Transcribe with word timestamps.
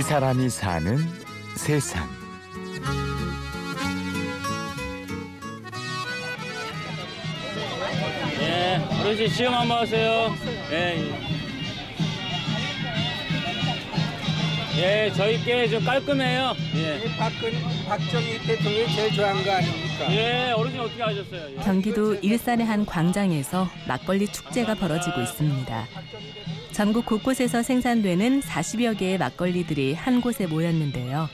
이 0.00 0.02
사람이 0.02 0.48
사는 0.48 0.96
세상. 1.56 2.08
예, 8.40 8.80
어르신 8.98 9.28
시험 9.28 9.52
한번 9.52 9.80
하세요. 9.80 10.34
예. 10.72 11.12
예, 14.78 15.12
저희 15.14 15.38
께좀 15.44 15.84
깔끔해요. 15.84 16.54
예. 16.76 17.16
박근 17.18 17.52
박정희 17.86 18.38
대통령이 18.46 18.96
제일 18.96 19.12
좋아하는 19.12 19.44
거 19.44 19.52
아닙니까? 19.52 20.12
예, 20.12 20.52
어르신 20.52 20.80
어떻게 20.80 21.02
하셨어요? 21.02 21.50
예. 21.58 21.62
경기도 21.62 22.14
일산의 22.14 22.64
한 22.64 22.86
광장에서 22.86 23.68
막걸리 23.86 24.28
축제가 24.28 24.76
벌어지고 24.76 25.20
있습니다. 25.20 25.86
전국 26.80 27.04
곳곳에서 27.04 27.62
생산되는 27.62 28.40
40여 28.40 28.96
개의 28.96 29.18
막걸리들이 29.18 29.92
한 29.92 30.22
곳에 30.22 30.46
모였는데요. 30.46 31.28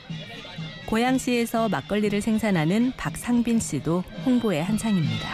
고양시에서 0.87 1.69
막걸리를 1.69 2.19
생산하는 2.19 2.91
박상빈 2.97 3.57
씨도 3.57 4.03
홍보에 4.25 4.59
한창입니다. 4.59 5.29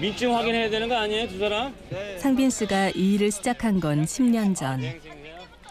민증 0.00 0.34
확인해야 0.34 0.68
되는 0.70 0.88
거 0.88 0.96
아니에요, 0.96 1.28
두 1.28 1.38
사람? 1.38 1.72
상빈 2.18 2.50
씨가 2.50 2.90
이 2.96 3.14
일을 3.14 3.30
시작한 3.30 3.78
건 3.78 4.04
10년 4.04 4.56
전. 4.56 4.80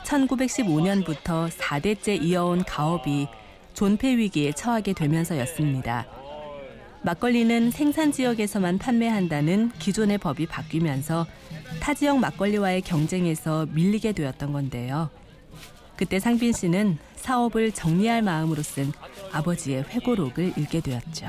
1915년부터 0.06 1.50
4대째 1.50 2.24
이어온 2.24 2.64
가업이 2.64 3.28
존폐 3.74 4.16
위기에 4.16 4.54
처하게 4.54 4.94
되면서였습니다. 4.94 6.08
막걸리는 7.06 7.70
생산 7.70 8.12
지역에서만 8.12 8.80
판매한다는 8.80 9.70
기존의 9.78 10.18
법이 10.18 10.48
바뀌면서 10.48 11.28
타 11.80 11.94
지역 11.94 12.18
막걸리와의 12.18 12.82
경쟁에서 12.82 13.68
밀리게 13.68 14.12
되었던 14.14 14.52
건데요. 14.52 15.12
그때 15.96 16.18
상빈 16.20 16.52
씨는 16.52 16.98
사업을 17.16 17.74
정리할 17.74 18.24
마음으로 18.24 18.64
쓴 18.64 18.92
아버지의 19.32 19.84
회고록을 19.84 20.54
읽게 20.58 20.80
되었죠. 20.82 21.28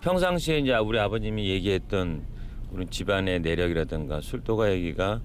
평상시에 0.00 0.58
이제 0.58 0.74
우리 0.74 0.98
아버님이 0.98 1.48
얘기했던 1.48 2.24
우리 2.72 2.86
집안의 2.86 3.38
내력이라든가 3.42 4.20
술도가 4.20 4.72
얘기가 4.72 5.20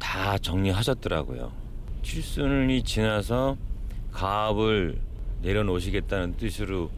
다 0.00 0.36
정리하셨더라고요. 0.38 1.52
칠순이 2.02 2.82
지나서 2.82 3.56
가업을 4.10 4.98
내려놓으시겠다는 5.42 6.36
뜻으로 6.36 6.90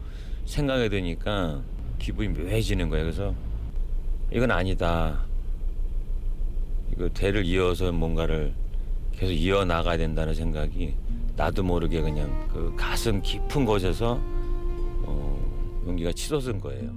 생각이 0.45 0.89
드니까 0.89 1.61
기분이 1.99 2.29
묘해지는 2.29 2.89
거예요. 2.89 3.05
그래서 3.05 3.33
이건 4.31 4.51
아니다. 4.51 5.19
이거 6.93 7.09
대를 7.09 7.45
이어서 7.45 7.91
뭔가를 7.91 8.53
계속 9.13 9.33
이어 9.33 9.65
나가야 9.65 9.97
된다는 9.97 10.33
생각이 10.33 10.95
나도 11.35 11.63
모르게 11.63 12.01
그냥 12.01 12.47
그 12.51 12.73
가슴 12.75 13.21
깊은 13.21 13.65
곳에서 13.65 14.19
어, 14.21 15.83
용기가 15.87 16.11
치솟은 16.11 16.59
거예요. 16.59 16.91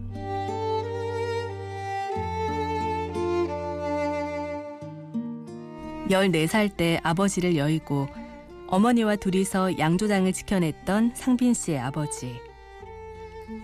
열네 6.11 6.47
살 6.49 6.69
때 6.69 6.99
아버지를 7.03 7.57
여의고 7.57 8.09
어머니와 8.67 9.17
둘이서 9.17 9.79
양조장을 9.79 10.33
지켜냈던 10.33 11.13
상빈 11.15 11.55
씨의 11.55 11.79
아버지. 11.79 12.41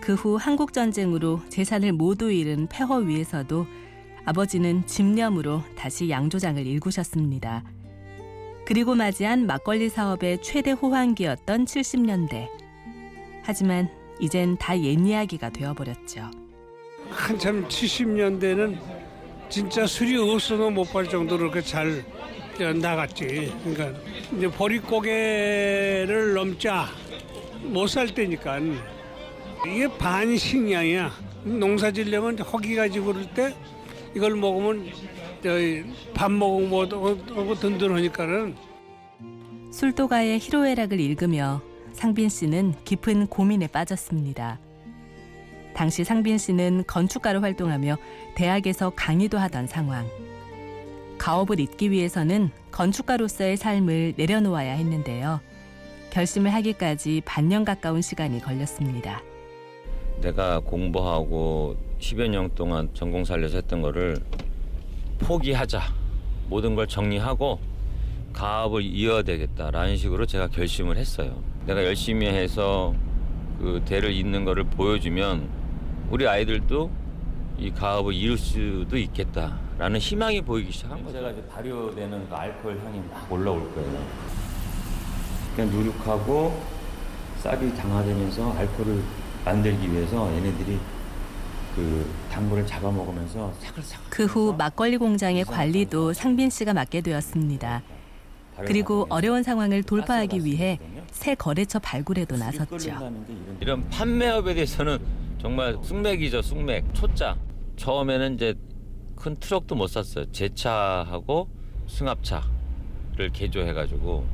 그 0.01 0.13
후 0.13 0.35
한국 0.37 0.73
전쟁으로 0.73 1.41
재산을 1.49 1.91
모두 1.93 2.31
잃은 2.31 2.67
폐허 2.67 2.97
위에서도 2.97 3.65
아버지는 4.25 4.85
집념으로 4.85 5.63
다시 5.75 6.09
양조장을 6.09 6.65
일구셨습니다. 6.65 7.63
그리고 8.65 8.95
맞이한 8.95 9.47
막걸리 9.47 9.89
사업의 9.89 10.41
최대 10.41 10.71
호황기였던 10.71 11.65
70년대. 11.65 12.47
하지만 13.43 13.89
이젠 14.19 14.57
다 14.57 14.75
옛 14.75 14.99
이야기가 15.05 15.49
되어버렸죠. 15.51 16.29
한참 17.09 17.65
70년대는 17.67 18.77
진짜 19.49 19.87
술이 19.87 20.17
없어도 20.17 20.69
못 20.69 20.91
팔 20.91 21.07
정도로 21.07 21.49
그렇게 21.49 21.61
잘 21.65 22.03
나갔지. 22.81 23.53
그러니까 23.63 23.97
이제 24.35 24.47
보릿고개를 24.49 26.33
넘자 26.33 26.87
못 27.61 27.87
살 27.87 28.13
때니까 28.13 28.59
이게 29.65 29.87
반식량이야. 29.97 31.11
농사 31.43 31.91
지려면 31.91 32.37
허기 32.39 32.75
가지고 32.75 33.13
그럴 33.13 33.33
때 33.33 33.55
이걸 34.15 34.35
먹으면 34.35 34.89
밥 36.13 36.31
먹으면 36.31 37.55
든든하니까는 37.59 38.55
술도가의 39.71 40.39
희로애락을 40.39 40.99
읽으며 40.99 41.61
상빈 41.93 42.29
씨는 42.29 42.73
깊은 42.83 43.27
고민에 43.27 43.67
빠졌습니다. 43.67 44.59
당시 45.73 46.03
상빈 46.03 46.37
씨는 46.37 46.85
건축가로 46.87 47.41
활동하며 47.41 47.97
대학에서 48.35 48.91
강의도 48.95 49.37
하던 49.37 49.67
상황. 49.67 50.07
가업을 51.17 51.59
잇기 51.59 51.91
위해서는 51.91 52.51
건축가로서의 52.71 53.57
삶을 53.57 54.15
내려놓아야 54.17 54.73
했는데요. 54.73 55.39
결심을 56.09 56.53
하기까지 56.53 57.21
반년 57.25 57.63
가까운 57.63 58.01
시간이 58.01 58.41
걸렸습니다. 58.41 59.21
내가 60.21 60.59
공부하고 60.59 61.75
10여 61.99 62.27
년 62.27 62.49
동안 62.55 62.89
전공 62.93 63.23
살려서 63.23 63.57
했던 63.57 63.81
거를 63.81 64.17
포기하자. 65.19 65.81
모든 66.49 66.75
걸 66.75 66.87
정리하고 66.87 67.59
가업을 68.33 68.83
이어야 68.83 69.23
되겠다라는 69.23 69.97
식으로 69.97 70.25
제가 70.25 70.47
결심을 70.47 70.97
했어요. 70.97 71.41
내가 71.65 71.83
열심히 71.83 72.27
해서 72.27 72.93
그 73.59 73.81
대를 73.85 74.11
잇는 74.11 74.45
거를 74.45 74.63
보여주면 74.63 75.49
우리 76.09 76.27
아이들도 76.27 76.89
이 77.57 77.71
가업을 77.71 78.13
이룰 78.13 78.37
수도 78.37 78.97
있겠다라는 78.97 79.99
희망이 79.99 80.41
보이기 80.41 80.71
시작한 80.71 81.03
거죠. 81.03 81.17
제가 81.17 81.31
이제 81.31 81.43
발효되는 81.47 82.29
그 82.29 82.35
알코올 82.35 82.79
향이 82.79 83.01
막 83.11 83.31
올라올 83.31 83.73
거예요. 83.73 84.05
그냥 85.55 85.71
누룩하고 85.71 86.61
쌀이 87.39 87.75
당화되면서 87.75 88.53
알코올을 88.53 89.01
만들기 89.51 89.89
위해서 89.93 90.29
얘네들이 90.35 90.77
그 91.73 92.11
당분을 92.31 92.65
잡아먹으면서 92.67 93.53
사글사글. 93.61 94.09
그 94.09 94.25
후 94.25 94.53
막걸리 94.57 94.97
공장의 94.97 95.45
관리도 95.45 96.11
상빈 96.13 96.49
씨가 96.49 96.73
맡게 96.73 96.99
되었습니다. 97.01 97.81
그리고 98.65 99.05
어려운 99.09 99.43
상황을 99.43 99.83
돌파하기 99.83 100.43
위해 100.43 100.79
새 101.11 101.33
거래처 101.35 101.79
발굴에도 101.79 102.35
나섰죠. 102.35 102.91
이런 103.61 103.87
판매업에 103.89 104.53
대해서는 104.55 104.97
정말 105.39 105.77
숙맥이죠, 105.81 106.41
숙맥. 106.41 106.83
초짜. 106.93 107.37
처음에는 107.77 108.33
이제 108.35 108.55
큰 109.15 109.35
트럭도 109.39 109.75
못 109.75 109.87
샀어요. 109.87 110.25
제 110.31 110.49
차하고 110.49 111.47
승합차를 111.87 113.31
개조해가지고 113.31 114.25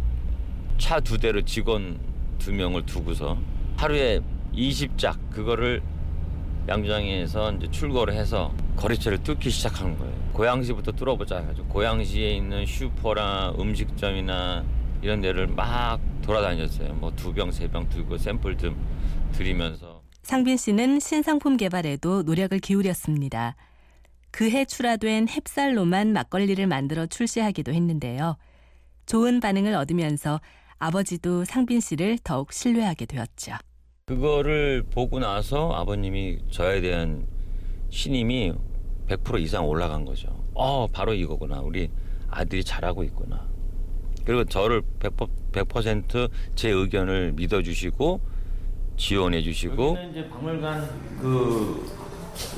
차 0.79 0.99
두 1.01 1.17
대로 1.19 1.41
직원 1.43 1.99
두 2.39 2.51
명을 2.51 2.85
두고서 2.85 3.37
하루에 3.77 4.21
20작 4.55 5.29
그거를 5.31 5.81
양조장에서 6.67 7.53
이제 7.53 7.69
출고를 7.71 8.13
해서 8.13 8.53
거래처를 8.77 9.21
뚫기 9.23 9.49
시작하는 9.49 9.97
거예요. 9.97 10.13
고양시부터 10.33 10.93
뚫어보자 10.93 11.39
해가지고 11.39 11.67
고양시에 11.67 12.31
있는 12.35 12.65
슈퍼나 12.65 13.53
음식점이나 13.59 14.63
이런 15.01 15.19
데를 15.21 15.47
막 15.47 15.99
돌아다녔어요. 16.21 16.93
뭐 16.95 17.11
두 17.15 17.33
병, 17.33 17.51
세 17.51 17.67
병 17.67 17.87
들고 17.89 18.17
샘플 18.17 18.57
좀 18.57 18.77
드리면서. 19.33 20.01
상빈 20.23 20.55
씨는 20.55 20.99
신상품 21.01 21.57
개발에도 21.57 22.23
노력을 22.23 22.57
기울였습니다. 22.59 23.55
그해 24.31 24.63
출하된 24.65 25.25
햅쌀로만 25.25 26.07
막걸리를 26.07 26.65
만들어 26.65 27.05
출시하기도 27.05 27.73
했는데요. 27.73 28.37
좋은 29.05 29.41
반응을 29.41 29.75
얻으면서 29.75 30.39
아버지도 30.79 31.43
상빈 31.43 31.81
씨를 31.81 32.17
더욱 32.23 32.53
신뢰하게 32.53 33.05
되었죠. 33.05 33.53
그거를 34.05 34.83
보고 34.91 35.19
나서 35.19 35.71
아버님이 35.71 36.39
저에 36.51 36.81
대한 36.81 37.25
신임이 37.89 38.53
100% 39.07 39.39
이상 39.39 39.65
올라간 39.65 40.03
거죠. 40.03 40.27
어, 40.53 40.87
바로 40.87 41.13
이거구나. 41.13 41.61
우리 41.61 41.89
아들이 42.29 42.63
잘하고 42.65 43.03
있구나. 43.05 43.47
그리고 44.25 44.43
저를 44.43 44.81
100%제 44.99 46.69
의견을 46.69 47.33
믿어주시고 47.33 48.19
지원해 48.97 49.41
주시고. 49.41 49.97
이제 50.11 50.27
박물관 50.27 50.81
그 51.21 51.89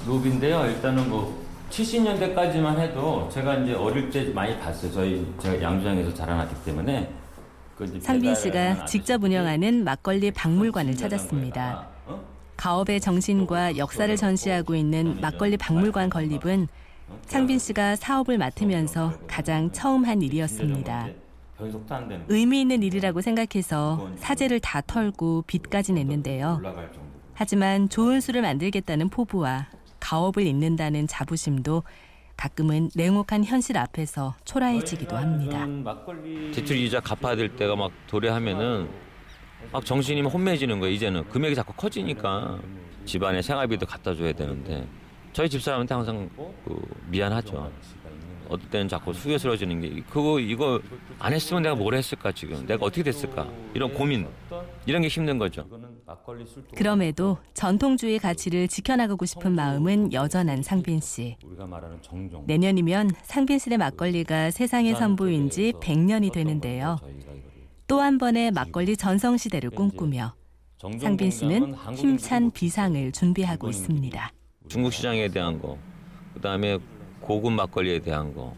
룹인데요. 0.07 0.65
일단은 0.65 1.07
뭐 1.09 1.45
70년대까지만 1.69 2.80
해도 2.80 3.30
제가 3.31 3.57
이제 3.57 3.74
어릴 3.74 4.09
때 4.09 4.24
많이 4.33 4.57
봤어요. 4.59 4.91
저희 4.91 5.25
제가 5.39 5.62
양주장에서 5.62 6.12
자라났기 6.12 6.56
때문에. 6.65 7.07
상빈 8.00 8.36
씨가 8.36 8.86
직접 8.86 9.22
운영하는 9.24 9.83
막걸리 9.83 10.31
박물관을 10.31 10.95
찾았습니다. 10.95 11.88
가업의 12.56 13.01
정신과 13.01 13.75
역사를 13.77 14.16
전시하고 14.16 14.75
있는 14.75 15.19
막걸리 15.19 15.57
박물관 15.57 16.10
건립은 16.10 16.69
상빈 17.25 17.60
씨가 17.60 17.98
사업을 17.98 18.38
맡으면서 18.38 19.13
가장 19.27 19.72
처음 19.74 20.06
한 20.06 20.22
일이었습니다. 20.22 21.10
되는 21.57 22.25
의미 22.30 22.62
있는 22.62 22.81
일이라고 22.81 23.22
생각해서 23.22 24.10
사재를 24.18 24.62
다 24.62 24.81
털고 24.81 25.44
빚까지 25.45 25.92
냈는데요. 25.94 26.62
하지만 27.33 27.89
좋은 27.89 28.22
술을 28.22 28.42
만들겠다는 28.42 29.10
포부와 29.10 29.68
가업을 30.00 30.45
잇는다는 30.45 31.07
자부심도 31.07 31.83
가끔은 32.38 32.90
냉혹한 32.96 33.46
현실 33.46 33.78
앞에서 33.78 34.36
초라해지기도 34.46 35.16
합니다. 35.16 35.66
대출 36.54 36.78
이자 36.78 37.00
갚아야 37.00 37.36
될 37.36 37.56
때가 37.56 37.76
막 37.76 37.92
도래하면은 38.08 38.90
막 39.72 39.86
정신이 39.86 40.22
막 40.22 40.34
혼미해지는 40.34 40.80
거예요. 40.80 40.94
이제는 40.94 41.28
금액이 41.30 41.56
자꾸 41.56 41.74
커지니까 41.74 42.60
집안에 43.06 43.42
생활비도 43.42 43.86
갖다 43.86 44.14
줘야 44.14 44.32
되는데 44.34 44.88
저희 45.34 45.50
집사람한테 45.50 45.94
항상 45.94 46.30
그 46.66 46.82
미안하죠. 47.08 47.72
어떨 48.48 48.70
때는 48.70 48.88
자꾸 48.88 49.12
수요스러워지는 49.12 49.82
게 49.82 50.04
그거 50.10 50.40
이거 50.40 50.80
안 51.18 51.34
했으면 51.34 51.64
내가 51.64 51.74
뭘 51.74 51.96
했을까 51.96 52.32
지금 52.32 52.66
내가 52.68 52.86
어떻게 52.86 53.02
됐을까 53.02 53.48
이런 53.74 53.92
고민 53.92 54.28
이런 54.86 55.02
게 55.02 55.08
힘든 55.08 55.40
거죠. 55.40 55.68
그럼에도 56.75 57.38
전통주의 57.54 58.19
가치를 58.19 58.68
지켜나가고 58.68 59.25
싶은 59.25 59.54
마음은 59.56 60.13
여전한 60.13 60.62
상빈 60.62 61.00
씨. 61.02 61.36
우리가 61.44 61.66
말하는 61.66 62.02
정종 62.02 62.44
내년이면 62.46 63.12
상빈 63.24 63.57
씨의 63.57 63.78
막걸리가 63.78 64.52
세상에 64.52 64.94
선보인 64.94 65.50
지 65.50 65.74
100년이 65.81 66.31
되는데요. 66.31 66.98
또 67.88 68.02
한 68.02 68.18
번의 68.18 68.52
막걸리 68.52 68.98
전성 68.98 69.38
시대를 69.38 69.69
꿈꾸며 69.72 70.34
상빈 71.00 71.31
씨는 71.31 71.75
힘찬 71.96 72.51
비상을 72.51 73.12
준비하고 73.12 73.69
있습니다. 73.69 74.31
중국 74.68 74.92
시장에 74.94 75.28
대한 75.30 75.60
거, 75.62 75.78
그다음에 76.34 76.80
고급 77.22 77.54
막걸리에 77.54 78.00
대한 78.00 78.34
거 78.34 78.56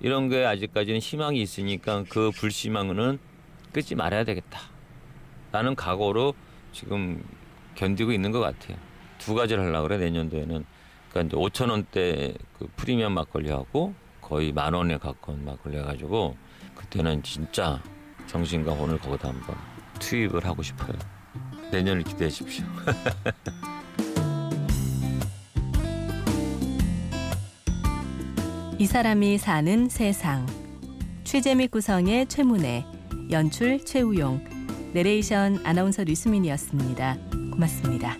이런 0.00 0.28
게 0.28 0.44
아직까지는 0.44 1.00
희망이 1.00 1.40
있으니까 1.40 2.04
그 2.08 2.30
불희망은 2.32 3.18
끊지 3.72 3.94
말아야 3.94 4.24
되겠다. 4.24 4.60
라는 5.52 5.74
각오로 5.74 6.34
지금 6.76 7.24
견디고 7.74 8.12
있는 8.12 8.30
것 8.32 8.40
같아요. 8.40 8.76
두 9.16 9.34
가지를 9.34 9.64
하려고 9.64 9.88
그래 9.88 9.96
내년도에는 9.96 10.66
그러니까 11.08 11.22
이제 11.22 11.34
5천 11.34 11.70
원대 11.70 12.34
그 12.58 12.68
프리미엄 12.76 13.14
막걸리하고 13.14 13.94
거의 14.20 14.52
만 14.52 14.74
원에 14.74 14.98
가까운 14.98 15.42
막걸리 15.46 15.78
해가지고 15.78 16.36
그때는 16.74 17.22
진짜 17.22 17.82
정신과 18.26 18.72
혼을 18.72 18.98
거기다 18.98 19.28
한번 19.28 19.56
투입을 20.00 20.44
하고 20.44 20.62
싶어요. 20.62 20.92
내년을 21.72 22.02
기대해 22.02 22.28
주십시오. 22.28 22.66
이 28.78 28.84
사람이 28.84 29.38
사는 29.38 29.88
세상. 29.88 30.44
취재 31.24 31.54
및 31.54 31.70
구성의 31.70 32.26
최문혜, 32.26 32.84
연출 33.30 33.82
최우용, 33.82 34.55
내레이션 34.96 35.60
아나운서 35.62 36.04
류수민이었습니다. 36.04 37.18
고맙습니다. 37.52 38.16